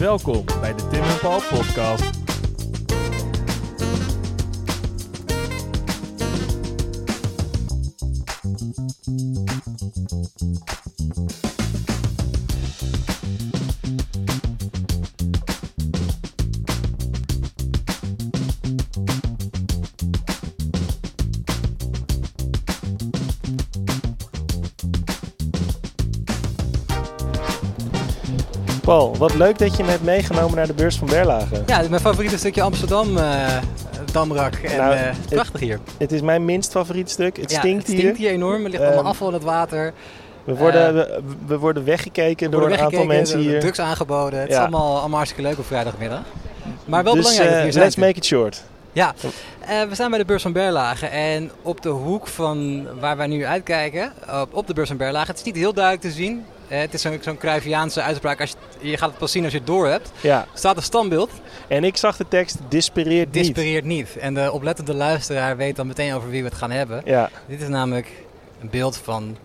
[0.00, 2.20] Welkom bij de Tim en Paul podcast.
[28.90, 31.54] Paul, wat leuk dat je me hebt meegenomen naar de beurs van Berlage.
[31.66, 33.56] Ja, dit is mijn favoriete stukje Amsterdam, eh
[34.12, 34.54] Damrak.
[34.54, 35.78] En Nou, eh, het prachtig hier.
[35.98, 37.36] Het is mijn minst favoriet stuk.
[37.36, 37.98] Het Ja, stinkt het hier.
[38.00, 38.64] stinkt hier enorm.
[38.64, 39.92] Er ligt Ehm, allemaal afval in het water.
[40.44, 43.60] We, worden, Eh, we, we worden weggekeken door worden een aantal mensen er hier.
[43.60, 44.40] Drugs aangeboden.
[44.40, 44.54] Het Ja.
[44.54, 46.20] is allemaal, allemaal hartstikke leuk op vrijdagmiddag.
[46.84, 48.06] Maar wel dus belangrijk dat hier let's zijn.
[48.06, 48.62] make it short.
[48.92, 49.14] Ja,
[49.88, 51.06] we staan bij de beurs van Berlage.
[51.06, 55.26] En op de hoek van waar wij nu uitkijken, op, op de beurs van Berlage,
[55.26, 56.44] het is niet heel duidelijk te zien.
[56.70, 58.40] Eh, het is zo'n zo'n Cruyffiaanse uitspraak.
[58.40, 60.10] Als je, je gaat het pas zien als je het door hebt.
[60.20, 61.30] Ja, staat een standbeeld.
[61.68, 63.44] en ik zag de tekst dispereert niet.
[63.44, 64.16] Dispereert niet.
[64.16, 67.02] En de oplettende luisteraar weet dan meteen over wie we het gaan hebben.
[67.04, 68.12] Ja, Dit is namelijk
[68.60, 69.36] een beeld van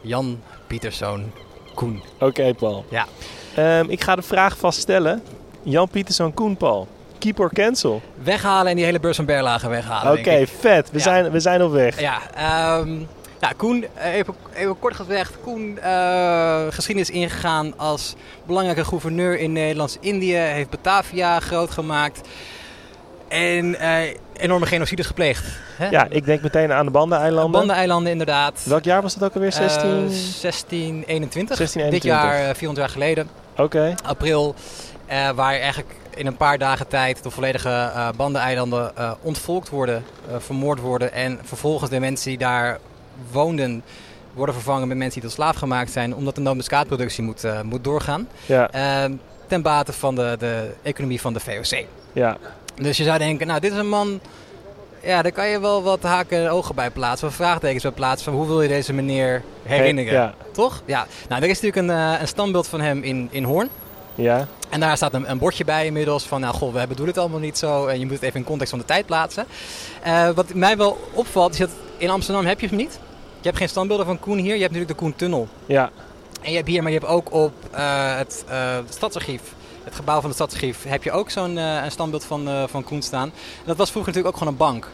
[0.00, 1.30] Jan Pieterszoon
[1.74, 2.02] Koen.
[2.18, 2.84] oké Paul.
[2.90, 3.06] Ja.
[3.54, 5.22] Ehm, ik ga de vraag vaststellen.
[5.62, 6.88] Jan Pieterszoon Koen Paul.
[7.18, 8.02] Keep or cancel?
[8.22, 10.18] Weghalen en die hele beurs van Berlage weghalen.
[10.18, 10.90] Oké, vet.
[10.90, 11.02] We, Ja.
[11.02, 12.00] zijn, we zijn op weg.
[12.00, 12.98] Ja, ehm,
[13.42, 15.32] nou, Koen, eh, even, even kort gezegd.
[15.42, 18.14] Koen, eh, geschiedenis ingegaan als
[18.46, 20.36] belangrijke gouverneur in Nederlands-Indië.
[20.36, 22.28] Heeft Batavia groot gemaakt.
[23.28, 25.44] En eh, enorme genocides gepleegd.
[25.76, 25.88] Hè?
[25.88, 27.50] Ja, ik denk meteen aan de Bandeneilanden.
[27.50, 28.64] Bandeneilanden inderdaad.
[28.64, 29.50] Welk jaar was dat ook alweer?
[29.50, 29.80] Eh, 16?
[29.80, 31.56] 1621.
[31.56, 31.90] 1621.
[31.90, 33.28] Dit jaar, eh, 400 jaar geleden.
[33.56, 33.94] Oké.
[34.02, 34.54] april,
[35.06, 40.04] eh, waar eigenlijk in een paar dagen tijd de volledige eh bandeneilanden ontvolkt worden,
[40.38, 42.78] vermoord worden en vervolgens de mensen die daar
[43.32, 43.82] woonden
[44.34, 47.84] worden vervangen met mensen die tot slaaf gemaakt zijn, omdat de nootmuskaatproductie moet, eh, moet
[47.84, 48.28] doorgaan.
[48.46, 49.10] Ja, Eh,
[49.46, 51.84] ten bate van de, de economie van de VOC.
[52.12, 52.36] ja.
[52.74, 54.20] Dus je zou denken, nou dit is een man,
[55.02, 58.24] ja daar kan je wel wat haken en ogen bij plaatsen, wat vraagtekens bij plaatsen
[58.24, 60.82] van hoe wil je deze meneer herinneren, Ja, toch?
[60.84, 63.68] Ja, nou er is natuurlijk een, eh, een standbeeld van hem in, in Hoorn.
[64.14, 64.46] ja.
[64.72, 67.40] En daar staat een, een bordje bij inmiddels van, nou goh, we bedoelen het allemaal
[67.40, 67.86] niet zo.
[67.86, 69.46] En je moet het even in context van de tijd plaatsen.
[70.02, 72.98] Eh, wat mij wel opvalt, is dat in Amsterdam heb je hem niet.
[73.40, 74.54] Je hebt geen standbeelden van Koen hier.
[74.54, 75.48] Je hebt natuurlijk de Koen-tunnel.
[75.66, 75.90] ja.
[76.42, 79.42] En je hebt hier, maar je hebt ook op eh, het uh, stadsarchief,
[79.84, 82.84] het gebouw van het stadsarchief, heb je ook zo'n eh, een standbeeld van, eh, van
[82.84, 83.28] Koen staan.
[83.28, 84.88] En dat was vroeger natuurlijk ook gewoon een bank.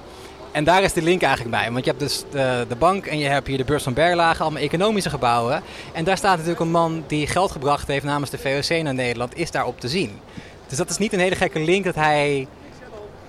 [0.58, 1.72] En daar is de link eigenlijk bij.
[1.72, 4.42] Want je hebt dus de, de bank en je hebt hier de beurs van Berlage,
[4.42, 5.62] allemaal economische gebouwen.
[5.92, 9.36] En daar staat natuurlijk een man die geld gebracht heeft namens de VOC naar Nederland,
[9.36, 10.20] is daarop te zien.
[10.66, 12.46] Dus dat is niet een hele gekke link dat hij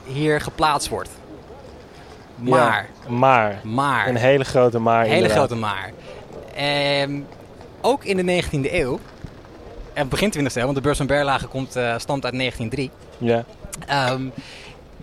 [0.05, 1.09] hier geplaatst wordt.
[2.35, 3.59] Maar, Ja, maar.
[3.63, 4.99] maar, Een hele grote maar.
[5.03, 5.37] een hele inderdaad.
[5.47, 5.91] grote maar.
[6.55, 7.19] Ehm,
[7.81, 8.99] ook in de 19e eeuw,
[9.93, 12.91] en begin 20e eeuw, want de beurs van Berlage komt, eh stamt uit 1903.
[13.17, 13.43] Ja.
[13.87, 14.21] Ehm,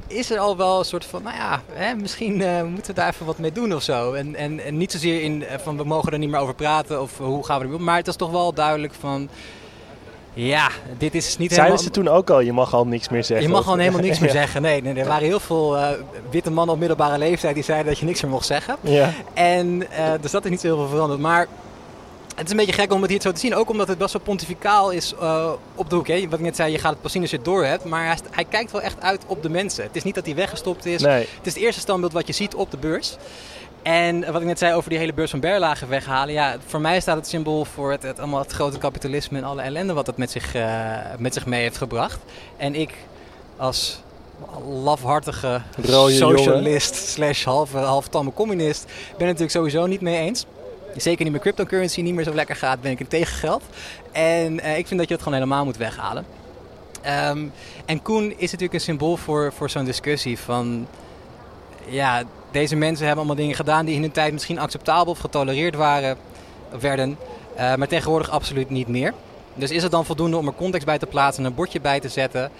[0.07, 3.09] is er al wel een soort van, nou ja, hè, misschien eh, moeten we daar
[3.09, 4.13] even wat mee doen of zo.
[4.13, 7.03] En, en, en niet zozeer in eh, van we mogen er niet meer over praten
[7.03, 7.85] of hoe gaan we er doen.
[7.85, 9.29] Maar het is toch wel duidelijk van,
[10.35, 10.69] ja,
[10.99, 11.79] dit is niet Zeiden helemaal...
[11.79, 13.47] ze toen ook al, je mag al niks meer zeggen?
[13.47, 14.37] Je mag gewoon helemaal niks meer Ja.
[14.37, 14.63] zeggen.
[14.63, 15.89] Nee, nee, er waren heel veel eh,
[16.31, 18.77] witte mannen op middelbare leeftijd die zeiden dat je niks meer mocht zeggen.
[18.81, 19.13] Ja.
[19.35, 21.21] En eh, dus dat is niet zo heel veel veranderd.
[21.21, 21.47] Maar
[22.37, 23.55] het is een beetje gek om het hier zo te zien.
[23.55, 26.09] Ook omdat het best wel pontificaal is eh, op de hoek.
[26.09, 26.29] Hè?
[26.29, 27.85] Wat ik net zei, je gaat het pas zien als je het door hebt.
[27.85, 29.85] Maar hij, hij kijkt wel echt uit op de mensen.
[29.85, 31.03] Het is niet dat hij weggestopt is.
[31.03, 31.19] Nee.
[31.37, 33.17] Het is het eerste standbeeld wat je ziet op de beurs.
[33.83, 36.35] En wat ik net zei over die hele beurs van Berlage weghalen.
[36.35, 39.63] Ja, voor mij staat het symbool voor het, het, allemaal het grote kapitalisme en alle
[39.63, 42.19] ellende wat het met zich, eh, met zich mee heeft gebracht.
[42.57, 42.95] En ik
[43.57, 44.01] als
[44.83, 50.47] lafhartige Rode socialist slash halve, half tamme communist ben het natuurlijk sowieso niet mee eens.
[50.97, 53.63] Zeker niet met cryptocurrency niet meer zo lekker gaat, ben ik er tegen geld.
[54.13, 56.27] En eh, ik vind dat je het gewoon helemaal moet weghalen.
[57.03, 57.47] Ehm,
[57.85, 60.87] en Koen is natuurlijk een symbool voor, voor zo'n discussie van...
[61.89, 65.75] Ja, deze mensen hebben allemaal dingen gedaan die in hun tijd misschien acceptabel of getolereerd
[65.75, 66.17] waren,
[66.81, 67.19] werden.
[67.55, 69.15] eh, maar tegenwoordig absoluut niet meer.
[69.55, 72.01] Dus is het dan voldoende om er context bij te plaatsen en een bordje bij
[72.01, 72.51] te zetten?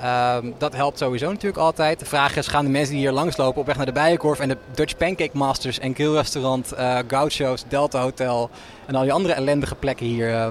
[0.00, 1.98] Ehm, dat helpt sowieso natuurlijk altijd.
[1.98, 4.48] De vraag is, gaan de mensen die hier langslopen op weg naar de Bijenkorf en
[4.48, 8.50] de Dutch Pancake Masters en grillrestaurant, eh Gaucho's, Delta Hotel
[8.86, 10.46] en al die andere ellendige plekken hier, eh,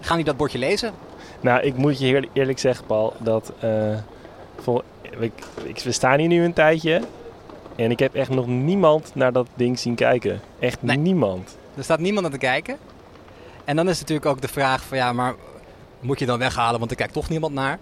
[0.00, 0.92] gaan die dat bordje lezen?
[1.40, 3.70] Nou, ik moet je eerlijk zeggen, Paul, dat eh,
[4.60, 4.82] vol,
[5.18, 7.00] ik, ik, we staan hier nu een tijdje
[7.76, 10.40] en ik heb echt nog niemand naar dat ding zien kijken.
[10.58, 10.96] Echt Nee.
[10.96, 11.56] niemand.
[11.76, 12.76] Er staat niemand aan te kijken.
[13.64, 15.34] En dan is natuurlijk ook de vraag van ja, maar
[16.00, 17.78] moet je dan weghalen, want er kijkt toch niemand naar.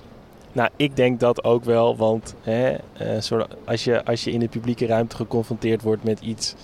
[0.52, 4.49] Nou, ik denk dat ook wel, want hè, eh, als, je, als je in de
[4.49, 6.55] publieke ruimte geconfronteerd wordt met iets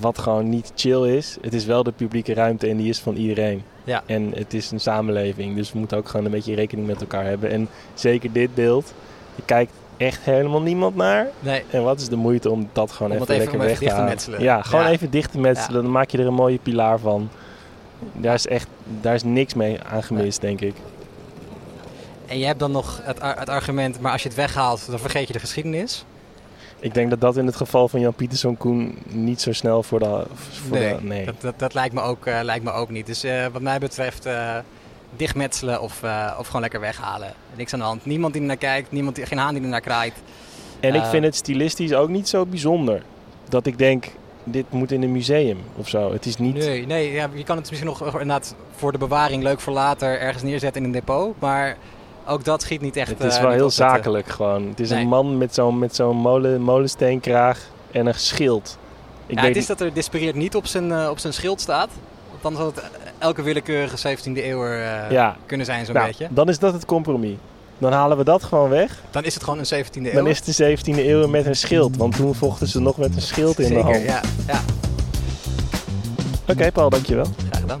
[0.00, 3.14] wat gewoon niet chill is, het is wel de publieke ruimte en die is van
[3.14, 3.62] iedereen.
[3.84, 4.02] Ja.
[4.06, 7.24] En het is een samenleving, dus we moeten ook gewoon een beetje rekening met elkaar
[7.24, 7.50] hebben.
[7.50, 8.92] En zeker dit beeld,
[9.34, 11.28] je kijkt echt helemaal niemand naar.
[11.40, 11.62] Nee.
[11.70, 14.18] En wat is de moeite om dat gewoon Om even, lekker weg te halen?
[14.38, 14.90] Ja, gewoon Ja.
[14.90, 15.76] even dicht te metselen.
[15.76, 15.82] Ja.
[15.82, 17.28] Dan maak je er een mooie pilaar van.
[18.12, 18.68] Daar is echt
[19.00, 20.74] daar is niks mee aan gemist, denk ik.
[22.26, 24.98] En je hebt dan nog het, ar- het argument, maar als je het weghaalt, dan
[24.98, 26.04] vergeet je de geschiedenis.
[26.80, 29.98] Ik denk dat dat in het geval van Jan Pieterszoon Koen niet zo snel voor
[29.98, 30.26] de...
[30.34, 31.24] Voor nee, de, nee.
[31.24, 33.06] Dat, dat, dat lijkt, me ook, eh, lijkt me ook niet.
[33.06, 34.56] Dus eh, wat mij betreft eh
[35.16, 36.02] dichtmetselen of,
[36.38, 37.32] of gewoon lekker weghalen.
[37.56, 38.04] Niks aan de hand.
[38.04, 40.14] Niemand die er naar kijkt, niemand die, geen haan die er naar kraait.
[40.80, 43.02] En ik vind het stilistisch ook niet zo bijzonder.
[43.48, 44.06] Dat ik denk,
[44.44, 46.12] dit moet in een museum of zo.
[46.12, 46.54] Het is niet...
[46.54, 50.20] Nee, nee ja, je kan het misschien nog inderdaad voor de bewaring leuk voor later
[50.20, 51.40] ergens neerzetten in een depot.
[51.40, 51.76] Maar
[52.26, 54.68] ook dat schiet niet echt Het is eh, wel heel eh, zakelijk gewoon.
[54.68, 55.00] Het is Nee.
[55.02, 57.58] een man met zo'n met zo'n molen, molensteenkraag
[57.90, 58.78] en een schild.
[59.26, 61.88] Ik ja, het is dat er Despereert niet op zijn, eh, op zijn schild staat.
[62.30, 64.64] Want dan zou het elke willekeurige 17e eeuw
[65.10, 65.36] Ja.
[65.46, 66.28] kunnen zijn zo'n nou, beetje.
[66.30, 67.36] dan is dat het compromis.
[67.78, 69.02] Dan halen we dat gewoon weg.
[69.10, 70.14] Dan is het gewoon een 17e eeuw.
[70.14, 71.96] Dan is het de 17e eeuw met een schild.
[71.96, 74.04] Want toen vochten ze nog met een schild in Zeker, de hand.
[74.04, 74.60] ja, ja.
[76.48, 77.26] Oké, Paul, dankjewel.
[77.50, 77.80] Graag gedaan.